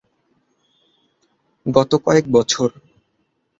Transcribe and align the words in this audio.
গত 1.65 1.91
কয়েক 2.05 2.25
বছর। 2.31 2.69